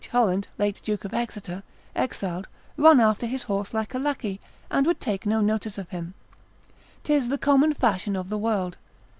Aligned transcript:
Holland, 0.11 0.47
late 0.57 0.81
duke 0.83 1.05
of 1.05 1.13
Exeter, 1.13 1.61
exiled, 1.95 2.47
run 2.75 2.99
after 2.99 3.27
his 3.27 3.43
horse 3.43 3.71
like 3.71 3.93
a 3.93 3.99
lackey, 3.99 4.41
and 4.71 4.87
would 4.87 4.99
take 4.99 5.27
no 5.27 5.41
notice 5.41 5.77
of 5.77 5.89
him: 5.91 6.15
'tis 7.03 7.29
the 7.29 7.37
common 7.37 7.75
fashion 7.75 8.15
of 8.15 8.29
the 8.29 8.37
world. 8.39 8.77